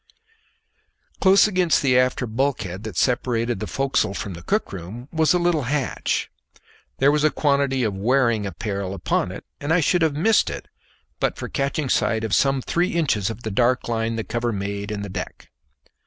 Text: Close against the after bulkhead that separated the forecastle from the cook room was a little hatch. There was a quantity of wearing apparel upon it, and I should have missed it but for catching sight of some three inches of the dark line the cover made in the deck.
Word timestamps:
Close 1.19 1.47
against 1.47 1.83
the 1.83 1.95
after 1.95 2.25
bulkhead 2.25 2.83
that 2.83 2.97
separated 2.97 3.59
the 3.59 3.67
forecastle 3.67 4.15
from 4.15 4.33
the 4.33 4.41
cook 4.41 4.73
room 4.73 5.07
was 5.13 5.31
a 5.31 5.37
little 5.37 5.65
hatch. 5.69 6.31
There 6.97 7.11
was 7.11 7.23
a 7.23 7.29
quantity 7.29 7.83
of 7.83 7.93
wearing 7.95 8.47
apparel 8.47 8.95
upon 8.95 9.31
it, 9.31 9.45
and 9.59 9.71
I 9.71 9.79
should 9.79 10.01
have 10.01 10.15
missed 10.15 10.49
it 10.49 10.67
but 11.19 11.37
for 11.37 11.47
catching 11.47 11.87
sight 11.87 12.23
of 12.23 12.33
some 12.33 12.63
three 12.63 12.89
inches 12.93 13.29
of 13.29 13.43
the 13.43 13.51
dark 13.51 13.87
line 13.87 14.15
the 14.15 14.23
cover 14.23 14.51
made 14.51 14.89
in 14.89 15.03
the 15.03 15.07
deck. 15.09 15.51